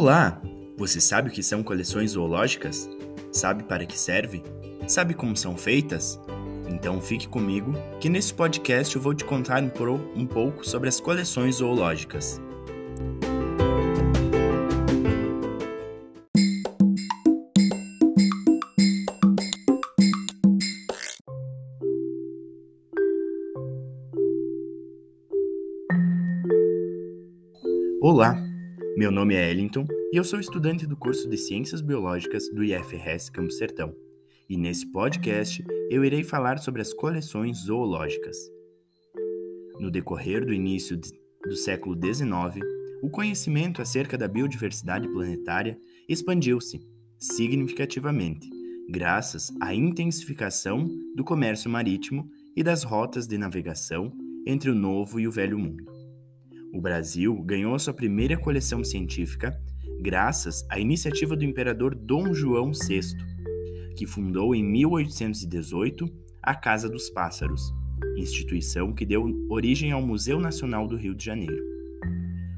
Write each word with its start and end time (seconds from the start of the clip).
Olá! 0.00 0.40
Você 0.76 1.00
sabe 1.00 1.28
o 1.28 1.32
que 1.32 1.42
são 1.42 1.60
coleções 1.60 2.12
zoológicas? 2.12 2.88
Sabe 3.32 3.64
para 3.64 3.84
que 3.84 3.98
serve? 3.98 4.44
Sabe 4.86 5.12
como 5.12 5.36
são 5.36 5.56
feitas? 5.56 6.20
Então 6.68 7.00
fique 7.00 7.26
comigo, 7.26 7.72
que 7.98 8.08
nesse 8.08 8.32
podcast 8.32 8.94
eu 8.94 9.02
vou 9.02 9.12
te 9.12 9.24
contar 9.24 9.60
um 9.60 10.24
pouco 10.24 10.64
sobre 10.64 10.88
as 10.88 11.00
coleções 11.00 11.56
zoológicas. 11.56 12.40
Olá, 28.00 28.47
meu 28.98 29.12
nome 29.12 29.32
é 29.32 29.48
Ellington 29.48 29.86
e 30.12 30.16
eu 30.16 30.24
sou 30.24 30.40
estudante 30.40 30.84
do 30.84 30.96
curso 30.96 31.28
de 31.28 31.38
Ciências 31.38 31.80
Biológicas 31.80 32.48
do 32.52 32.64
IFRS 32.64 33.30
Campo 33.30 33.52
Sertão. 33.52 33.94
E 34.48 34.56
nesse 34.56 34.90
podcast 34.90 35.64
eu 35.88 36.04
irei 36.04 36.24
falar 36.24 36.58
sobre 36.58 36.82
as 36.82 36.92
coleções 36.92 37.58
zoológicas. 37.58 38.36
No 39.78 39.88
decorrer 39.88 40.44
do 40.44 40.52
início 40.52 40.98
do 41.46 41.54
século 41.54 41.94
XIX, 41.94 42.60
o 43.00 43.08
conhecimento 43.08 43.80
acerca 43.80 44.18
da 44.18 44.26
biodiversidade 44.26 45.06
planetária 45.06 45.78
expandiu-se 46.08 46.84
significativamente, 47.20 48.50
graças 48.90 49.52
à 49.60 49.72
intensificação 49.72 50.88
do 51.14 51.22
comércio 51.22 51.70
marítimo 51.70 52.28
e 52.56 52.64
das 52.64 52.82
rotas 52.82 53.28
de 53.28 53.38
navegação 53.38 54.12
entre 54.44 54.68
o 54.68 54.74
Novo 54.74 55.20
e 55.20 55.28
o 55.28 55.30
Velho 55.30 55.56
Mundo. 55.56 55.97
O 56.72 56.80
Brasil 56.80 57.34
ganhou 57.42 57.78
sua 57.78 57.94
primeira 57.94 58.36
coleção 58.36 58.84
científica 58.84 59.58
graças 60.00 60.66
à 60.70 60.78
iniciativa 60.78 61.34
do 61.34 61.44
imperador 61.44 61.94
Dom 61.94 62.32
João 62.32 62.72
VI, 62.72 63.00
que 63.96 64.06
fundou 64.06 64.54
em 64.54 64.62
1818 64.62 66.08
a 66.42 66.54
Casa 66.54 66.88
dos 66.88 67.10
Pássaros, 67.10 67.72
instituição 68.16 68.92
que 68.92 69.04
deu 69.04 69.24
origem 69.48 69.92
ao 69.92 70.02
Museu 70.02 70.38
Nacional 70.38 70.86
do 70.86 70.96
Rio 70.96 71.14
de 71.14 71.24
Janeiro. 71.24 71.56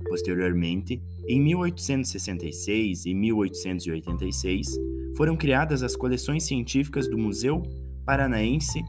Posteriormente, 0.09 1.01
em 1.29 1.41
1866 1.41 3.07
e 3.07 3.15
1886, 3.15 4.69
foram 5.17 5.37
criadas 5.37 5.83
as 5.83 5.95
coleções 5.95 6.45
científicas 6.45 7.09
do 7.09 7.17
Museu 7.17 7.63
Paranaense 8.05 8.83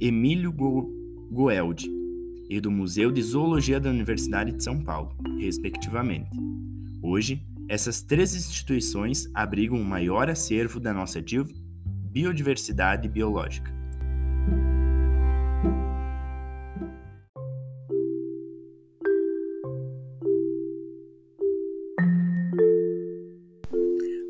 Emílio 0.00 0.52
Goeldi, 0.52 1.90
e 2.48 2.60
do 2.60 2.70
Museu 2.70 3.10
de 3.10 3.22
Zoologia 3.22 3.78
da 3.78 3.90
Universidade 3.90 4.52
de 4.52 4.62
São 4.62 4.82
Paulo, 4.82 5.14
respectivamente. 5.38 6.30
Hoje, 7.02 7.42
essas 7.68 8.00
três 8.00 8.34
instituições 8.34 9.28
abrigam 9.34 9.78
o 9.78 9.84
maior 9.84 10.30
acervo 10.30 10.80
da 10.80 10.92
nossa 10.92 11.22
biodiversidade 12.10 13.08
biológica. 13.08 13.76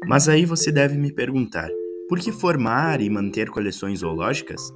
Mas 0.09 0.29
aí 0.29 0.45
você 0.47 0.73
deve 0.73 0.97
me 0.97 1.13
perguntar: 1.13 1.69
por 2.09 2.19
que 2.19 2.33
formar 2.33 3.01
e 3.01 3.11
manter 3.11 3.51
coleções 3.51 4.01
zoológicas? 4.01 4.73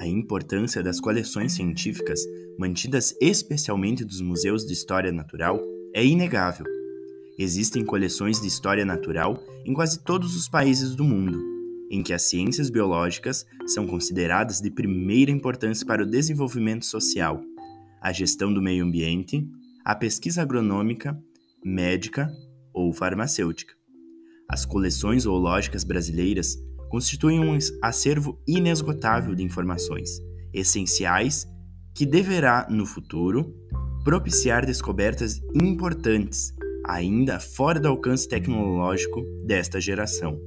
A 0.00 0.06
importância 0.06 0.82
das 0.82 0.98
coleções 0.98 1.52
científicas, 1.52 2.22
mantidas 2.58 3.14
especialmente 3.20 4.02
dos 4.02 4.22
museus 4.22 4.64
de 4.64 4.72
história 4.72 5.12
natural, 5.12 5.60
é 5.94 6.02
inegável. 6.02 6.64
Existem 7.38 7.84
coleções 7.84 8.40
de 8.40 8.48
história 8.48 8.82
natural 8.82 9.38
em 9.62 9.74
quase 9.74 10.02
todos 10.02 10.34
os 10.34 10.48
países 10.48 10.96
do 10.96 11.04
mundo, 11.04 11.38
em 11.90 12.02
que 12.02 12.14
as 12.14 12.22
ciências 12.22 12.70
biológicas 12.70 13.44
são 13.66 13.86
consideradas 13.86 14.58
de 14.58 14.70
primeira 14.70 15.30
importância 15.30 15.86
para 15.86 16.02
o 16.02 16.06
desenvolvimento 16.06 16.86
social, 16.86 17.42
a 18.00 18.10
gestão 18.10 18.50
do 18.54 18.62
meio 18.62 18.86
ambiente, 18.86 19.46
a 19.84 19.94
pesquisa 19.94 20.40
agronômica, 20.40 21.22
médica 21.62 22.32
ou 22.72 22.90
farmacêutica. 22.90 23.74
As 24.48 24.64
coleções 24.64 25.24
zoológicas 25.24 25.84
brasileiras 25.84 26.56
constituem 26.90 27.38
um 27.38 27.56
acervo 27.80 28.38
inesgotável 28.46 29.34
de 29.34 29.44
informações, 29.44 30.20
essenciais, 30.52 31.46
que 31.94 32.04
deverá, 32.04 32.66
no 32.68 32.84
futuro, 32.84 33.54
propiciar 34.04 34.66
descobertas 34.66 35.40
importantes, 35.54 36.52
ainda 36.84 37.38
fora 37.38 37.78
do 37.78 37.88
alcance 37.88 38.28
tecnológico 38.28 39.22
desta 39.46 39.80
geração. 39.80 40.38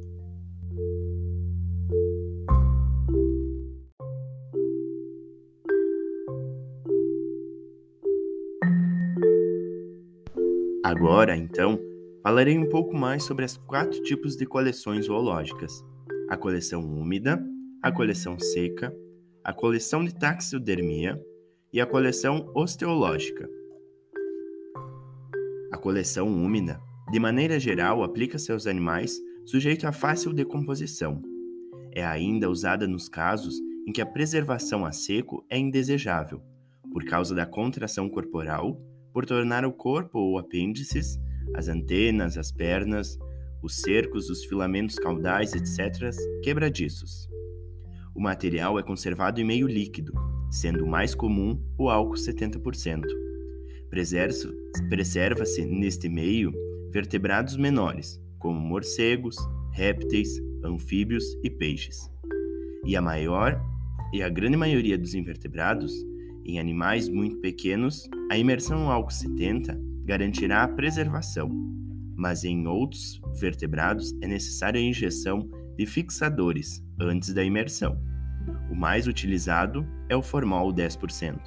Agora, 10.84 11.38
então, 11.38 11.80
falarei 12.22 12.58
um 12.58 12.68
pouco 12.68 12.96
mais 12.96 13.24
sobre 13.24 13.46
as 13.46 13.56
quatro 13.56 14.02
tipos 14.04 14.36
de 14.36 14.46
coleções 14.46 15.06
zoológicas 15.06 15.84
a 16.30 16.38
coleção 16.38 16.84
úmida, 16.84 17.44
a 17.82 17.92
coleção 17.92 18.40
seca, 18.40 18.96
a 19.44 19.54
coleção 19.54 20.04
de 20.04 20.14
taxidermia 20.14 21.20
e 21.72 21.82
a 21.82 21.86
coleção 21.86 22.50
osteológica. 22.56 23.50
A 25.72 25.78
coleção 25.78 26.28
úmida, 26.28 26.80
de 27.12 27.20
maneira 27.20 27.60
geral, 27.60 28.04
aplica-se 28.04 28.52
aos 28.52 28.68
animais 28.68 29.20
sujeitos 29.46 29.86
a 29.86 29.92
fácil 29.92 30.32
decomposição. 30.32 31.22
É 31.92 32.06
ainda 32.06 32.50
usada 32.50 32.88
nos 32.88 33.10
casos 33.10 33.60
em 33.88 33.92
que 33.92 34.02
a 34.02 34.06
preservação 34.06 34.86
a 34.86 34.92
seco 34.92 35.46
é 35.50 35.58
indesejável, 35.58 36.42
por 36.92 37.04
causa 37.04 37.36
da 37.36 37.46
contração 37.46 38.08
corporal, 38.08 38.80
por 39.12 39.26
tornar 39.26 39.66
o 39.66 39.74
corpo 39.74 40.20
ou 40.20 40.38
apêndices, 40.38 41.20
as 41.54 41.68
antenas, 41.68 42.38
as 42.38 42.52
pernas, 42.52 43.18
os 43.64 43.78
cercos, 43.78 44.30
os 44.30 44.44
filamentos 44.44 44.96
caudais, 45.00 45.54
etc., 45.54 46.12
quebradiços. 46.44 47.30
O 48.14 48.22
material 48.22 48.78
é 48.78 48.84
conservado 48.84 49.40
em 49.40 49.46
meio 49.46 49.66
líquido, 49.66 50.14
sendo 50.52 50.86
mais 50.86 51.16
comum 51.16 51.60
o 51.78 51.90
álcool 51.90 52.16
70%. 52.16 53.06
Preserva-se 53.90 55.66
neste 55.66 56.10
meio 56.10 56.52
vertebrados 56.92 57.56
menores, 57.56 58.22
como 58.38 58.60
morcegos, 58.60 59.38
répteis, 59.72 60.40
anfíbios 60.64 61.24
e 61.42 61.50
peixes. 61.50 62.12
E 62.86 62.96
a 62.96 63.02
maior 63.02 63.60
e 64.12 64.22
a 64.22 64.30
grande 64.30 64.58
maioria 64.58 64.98
dos 64.98 65.16
invertebrados, 65.16 65.92
em 66.46 66.60
animais 66.60 67.08
muito 67.08 67.38
pequenos, 67.38 68.08
a 68.30 68.38
imersão 68.38 68.80
no 68.80 68.92
álcool 68.92 69.12
70 69.12 69.80
garantirá 70.04 70.64
a 70.64 70.68
preservação, 70.68 71.50
mas 72.16 72.44
em 72.44 72.68
outros 72.68 73.22
vertebrados 73.40 74.14
é 74.22 74.28
necessária 74.28 74.80
a 74.80 74.84
injeção 74.84 75.50
de 75.78 75.86
fixadores 75.86 76.84
antes 77.00 77.34
da 77.34 77.44
imersão. 77.44 78.00
O 78.70 78.76
mais 78.76 79.08
utilizado 79.08 79.86
é 80.10 80.16
o 80.16 80.22
formol 80.22 80.74
10%. 80.74 81.40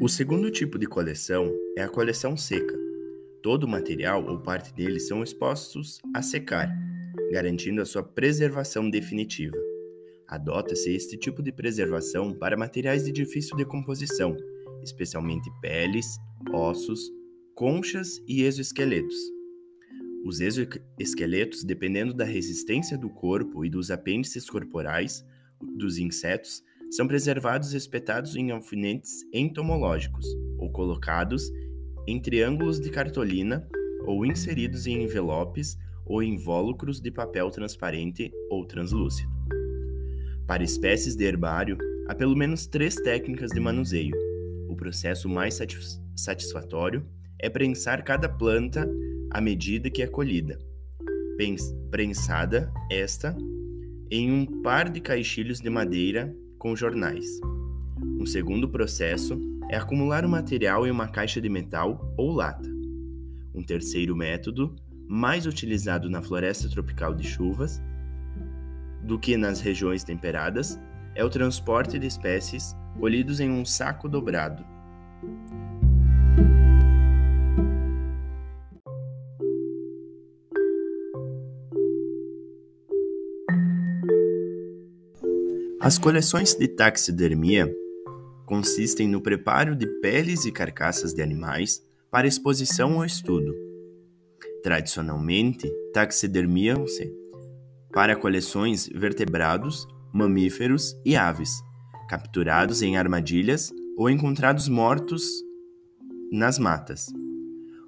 O 0.00 0.08
segundo 0.08 0.50
tipo 0.50 0.80
de 0.80 0.86
coleção 0.86 1.48
é 1.78 1.82
a 1.82 1.88
coleção 1.88 2.36
seca. 2.36 2.76
Todo 3.40 3.64
o 3.64 3.68
material 3.68 4.26
ou 4.26 4.40
parte 4.40 4.74
dele 4.74 4.98
são 4.98 5.22
expostos 5.22 6.00
a 6.12 6.20
secar, 6.20 6.68
garantindo 7.30 7.80
a 7.80 7.84
sua 7.84 8.02
preservação 8.02 8.90
definitiva. 8.90 9.56
Adota-se 10.32 10.90
este 10.94 11.18
tipo 11.18 11.42
de 11.42 11.52
preservação 11.52 12.32
para 12.32 12.56
materiais 12.56 13.04
de 13.04 13.12
difícil 13.12 13.54
decomposição, 13.54 14.34
especialmente 14.82 15.50
peles, 15.60 16.16
ossos, 16.50 17.12
conchas 17.54 18.18
e 18.26 18.42
exoesqueletos. 18.42 19.14
Os 20.24 20.40
exoesqueletos, 20.40 21.62
dependendo 21.64 22.14
da 22.14 22.24
resistência 22.24 22.96
do 22.96 23.10
corpo 23.10 23.62
e 23.62 23.68
dos 23.68 23.90
apêndices 23.90 24.48
corporais 24.48 25.22
dos 25.76 25.98
insetos, 25.98 26.62
são 26.90 27.06
preservados 27.06 27.74
espetados 27.74 28.34
em 28.34 28.52
alfinetes 28.52 29.12
entomológicos 29.34 30.24
ou 30.56 30.72
colocados 30.72 31.52
em 32.08 32.18
triângulos 32.18 32.80
de 32.80 32.88
cartolina 32.88 33.68
ou 34.06 34.24
inseridos 34.24 34.86
em 34.86 35.02
envelopes 35.02 35.76
ou 36.06 36.22
invólucros 36.22 37.02
de 37.02 37.10
papel 37.10 37.50
transparente 37.50 38.32
ou 38.50 38.66
translúcido. 38.66 39.41
Para 40.52 40.64
espécies 40.64 41.16
de 41.16 41.24
herbário, 41.24 41.78
há 42.06 42.14
pelo 42.14 42.36
menos 42.36 42.66
três 42.66 42.94
técnicas 42.94 43.52
de 43.52 43.58
manuseio. 43.58 44.14
O 44.68 44.76
processo 44.76 45.26
mais 45.26 45.58
satisfatório 46.14 47.06
é 47.38 47.48
prensar 47.48 48.04
cada 48.04 48.28
planta 48.28 48.86
à 49.30 49.40
medida 49.40 49.88
que 49.88 50.02
é 50.02 50.06
colhida. 50.06 50.58
Prensada 51.90 52.70
esta, 52.90 53.34
em 54.10 54.30
um 54.30 54.44
par 54.60 54.90
de 54.90 55.00
caixilhos 55.00 55.58
de 55.58 55.70
madeira 55.70 56.36
com 56.58 56.76
jornais. 56.76 57.24
Um 58.20 58.26
segundo 58.26 58.68
processo 58.68 59.40
é 59.70 59.78
acumular 59.78 60.22
o 60.22 60.28
material 60.28 60.86
em 60.86 60.90
uma 60.90 61.08
caixa 61.08 61.40
de 61.40 61.48
metal 61.48 62.12
ou 62.14 62.30
lata. 62.30 62.68
Um 63.54 63.62
terceiro 63.62 64.14
método, 64.14 64.76
mais 65.08 65.46
utilizado 65.46 66.10
na 66.10 66.20
floresta 66.20 66.68
tropical 66.68 67.14
de 67.14 67.26
chuvas 67.26 67.80
do 69.02 69.18
que 69.18 69.36
nas 69.36 69.60
regiões 69.60 70.04
temperadas, 70.04 70.78
é 71.14 71.24
o 71.24 71.30
transporte 71.30 71.98
de 71.98 72.06
espécies 72.06 72.74
colhidos 72.98 73.40
em 73.40 73.50
um 73.50 73.64
saco 73.64 74.08
dobrado. 74.08 74.64
As 85.80 85.98
coleções 85.98 86.54
de 86.54 86.68
taxidermia 86.68 87.68
consistem 88.46 89.08
no 89.08 89.20
preparo 89.20 89.74
de 89.74 89.86
peles 90.00 90.44
e 90.44 90.52
carcaças 90.52 91.12
de 91.12 91.20
animais 91.20 91.84
para 92.08 92.26
exposição 92.26 92.98
ou 92.98 93.04
estudo. 93.04 93.52
Tradicionalmente, 94.62 95.68
taxidermiam-se 95.92 97.21
para 97.92 98.16
coleções 98.16 98.88
vertebrados, 98.88 99.86
mamíferos 100.12 100.94
e 101.04 101.14
aves, 101.16 101.62
capturados 102.08 102.82
em 102.82 102.96
armadilhas 102.96 103.72
ou 103.96 104.08
encontrados 104.08 104.68
mortos 104.68 105.24
nas 106.30 106.58
matas. 106.58 107.06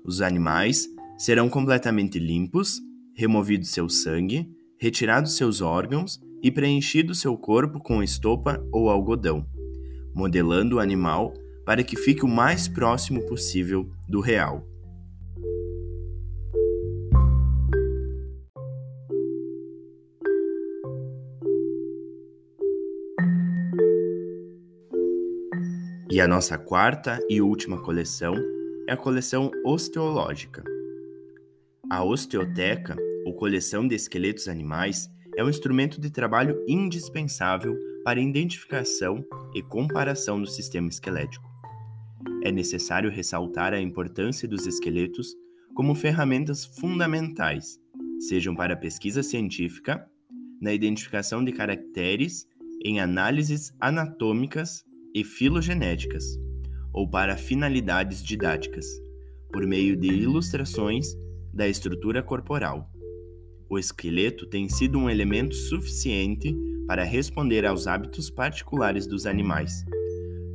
Os 0.04 0.20
animais 0.20 0.86
serão 1.16 1.48
completamente 1.48 2.18
limpos, 2.18 2.80
removido 3.14 3.64
seu 3.64 3.88
sangue, 3.88 4.48
retirados 4.78 5.36
seus 5.36 5.60
órgãos 5.60 6.20
e 6.42 6.50
preenchido 6.50 7.14
seu 7.14 7.36
corpo 7.38 7.78
com 7.80 8.02
estopa 8.02 8.62
ou 8.70 8.90
algodão, 8.90 9.46
modelando 10.14 10.76
o 10.76 10.80
animal 10.80 11.32
para 11.64 11.82
que 11.82 11.96
fique 11.96 12.24
o 12.24 12.28
mais 12.28 12.68
próximo 12.68 13.24
possível 13.26 13.90
do 14.06 14.20
real. 14.20 14.73
E 26.14 26.20
a 26.20 26.28
nossa 26.28 26.56
quarta 26.56 27.18
e 27.28 27.42
última 27.42 27.82
coleção 27.82 28.36
é 28.88 28.92
a 28.92 28.96
coleção 28.96 29.50
osteológica. 29.64 30.62
A 31.90 32.04
osteoteca, 32.04 32.96
ou 33.26 33.34
coleção 33.34 33.84
de 33.84 33.96
esqueletos 33.96 34.46
animais, 34.46 35.10
é 35.36 35.42
um 35.42 35.48
instrumento 35.48 36.00
de 36.00 36.10
trabalho 36.10 36.64
indispensável 36.68 37.76
para 38.04 38.20
identificação 38.20 39.24
e 39.56 39.60
comparação 39.60 40.40
do 40.40 40.46
sistema 40.46 40.88
esquelético. 40.88 41.50
É 42.44 42.52
necessário 42.52 43.10
ressaltar 43.10 43.74
a 43.74 43.80
importância 43.80 44.46
dos 44.46 44.68
esqueletos 44.68 45.34
como 45.74 45.96
ferramentas 45.96 46.64
fundamentais, 46.64 47.76
sejam 48.20 48.54
para 48.54 48.76
pesquisa 48.76 49.24
científica, 49.24 50.08
na 50.60 50.72
identificação 50.72 51.44
de 51.44 51.50
caracteres, 51.50 52.46
em 52.84 53.00
análises 53.00 53.74
anatômicas 53.80 54.84
e 55.14 55.22
filogenéticas, 55.22 56.24
ou 56.92 57.08
para 57.08 57.36
finalidades 57.36 58.22
didáticas, 58.22 58.86
por 59.52 59.64
meio 59.64 59.96
de 59.96 60.08
ilustrações 60.08 61.06
da 61.52 61.68
estrutura 61.68 62.20
corporal. 62.20 62.90
O 63.70 63.78
esqueleto 63.78 64.46
tem 64.46 64.68
sido 64.68 64.98
um 64.98 65.08
elemento 65.08 65.54
suficiente 65.54 66.52
para 66.86 67.04
responder 67.04 67.64
aos 67.64 67.86
hábitos 67.86 68.28
particulares 68.28 69.06
dos 69.06 69.24
animais, 69.24 69.84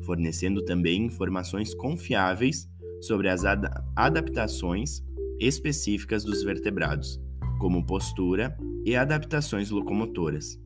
fornecendo 0.05 0.63
também 0.63 1.05
informações 1.05 1.73
confiáveis 1.73 2.67
sobre 3.01 3.29
as 3.29 3.45
ad 3.45 3.67
adaptações 3.95 5.01
específicas 5.39 6.25
dos 6.25 6.43
vertebrados, 6.43 7.19
como 7.59 7.85
postura 7.85 8.55
e 8.83 8.95
adaptações 8.95 9.69
locomotoras. 9.69 10.59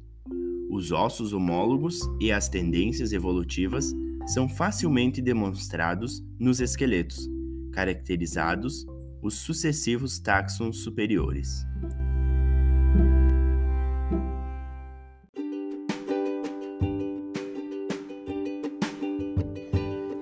Os 0.74 0.92
ossos 0.92 1.34
homólogos 1.34 2.00
e 2.20 2.32
as 2.32 2.50
tendências 2.50 3.14
evolutivas 3.14 3.94
são 4.26 4.50
facilmente 4.50 5.22
demonstrados 5.22 6.24
nos 6.40 6.60
esqueletos, 6.60 7.30
caracterizados 7.72 8.84
os 9.22 9.36
sucessivos 9.36 10.18
táxons 10.18 10.78
superiores. 10.78 11.64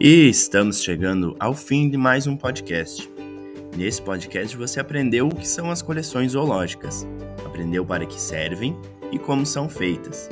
E 0.02 0.28
estamos 0.28 0.84
chegando 0.84 1.34
ao 1.40 1.54
fim 1.54 1.90
de 1.90 1.96
mais 1.96 2.28
um 2.28 2.36
podcast. 2.36 3.10
Nesse 3.78 4.02
podcast 4.02 4.58
você 4.58 4.82
aprendeu 4.82 5.30
o 5.30 5.34
que 5.36 5.48
são 5.48 5.72
as 5.72 5.82
coleções 5.82 6.34
zoológicas, 6.34 7.08
aprendeu 7.46 7.86
para 7.86 8.06
que 8.06 8.20
servem 8.20 8.76
e 9.14 9.18
como 9.18 9.46
são 9.46 9.70
feitas. 9.70 10.30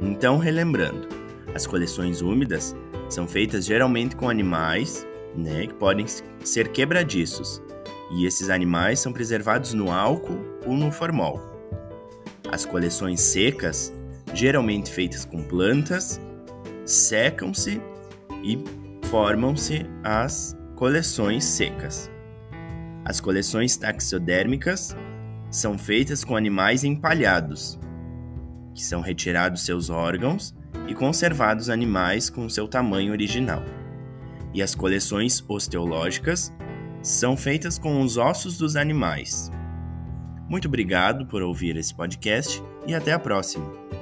Então, 0.00 0.38
relembrando, 0.38 1.08
as 1.54 1.66
coleções 1.66 2.22
úmidas 2.22 2.74
são 3.08 3.26
feitas 3.26 3.66
geralmente 3.66 4.16
com 4.16 4.28
animais, 4.28 5.06
né, 5.36 5.66
que 5.66 5.74
podem 5.74 6.06
ser 6.44 6.68
quebradiços, 6.68 7.62
e 8.12 8.26
esses 8.26 8.48
animais 8.50 9.00
são 9.00 9.12
preservados 9.12 9.74
no 9.74 9.92
álcool 9.92 10.38
ou 10.66 10.74
no 10.74 10.90
formol. 10.90 11.40
As 12.50 12.64
coleções 12.64 13.20
secas, 13.20 13.92
geralmente 14.32 14.90
feitas 14.90 15.24
com 15.24 15.42
plantas, 15.42 16.20
secam-se 16.84 17.80
e 18.42 18.58
formam-se 19.06 19.86
as 20.02 20.56
coleções 20.76 21.44
secas. 21.44 22.10
As 23.04 23.20
coleções 23.20 23.76
taxodérmicas 23.76 24.96
são 25.50 25.76
feitas 25.76 26.24
com 26.24 26.36
animais 26.36 26.84
empalhados, 26.84 27.78
que 28.80 28.86
são 28.86 29.02
retirados 29.02 29.66
seus 29.66 29.90
órgãos 29.90 30.54
e 30.88 30.94
conservados 30.94 31.68
animais 31.68 32.30
com 32.30 32.48
seu 32.48 32.66
tamanho 32.66 33.12
original. 33.12 33.62
E 34.54 34.62
as 34.62 34.74
coleções 34.74 35.44
osteológicas 35.46 36.50
são 37.02 37.36
feitas 37.36 37.78
com 37.78 38.00
os 38.00 38.16
ossos 38.16 38.56
dos 38.56 38.76
animais. 38.76 39.50
Muito 40.48 40.66
obrigado 40.66 41.26
por 41.26 41.42
ouvir 41.42 41.76
esse 41.76 41.94
podcast 41.94 42.62
e 42.86 42.94
até 42.94 43.12
a 43.12 43.18
próxima! 43.18 43.99